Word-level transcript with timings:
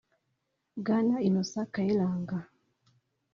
Bwana 0.79 1.15
Innocent 1.27 1.67
Kayiranga 1.73 2.37